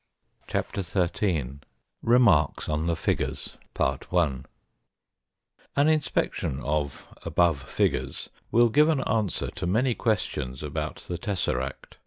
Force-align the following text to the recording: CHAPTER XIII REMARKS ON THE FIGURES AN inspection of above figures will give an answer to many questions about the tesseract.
CHAPTER 0.47 0.81
XIII 0.81 1.59
REMARKS 2.01 2.67
ON 2.67 2.87
THE 2.87 2.95
FIGURES 2.95 3.59
AN 5.75 5.87
inspection 5.87 6.59
of 6.61 7.07
above 7.23 7.61
figures 7.69 8.31
will 8.51 8.69
give 8.69 8.89
an 8.89 9.01
answer 9.01 9.51
to 9.51 9.67
many 9.67 9.93
questions 9.93 10.63
about 10.63 11.05
the 11.07 11.19
tesseract. 11.19 11.99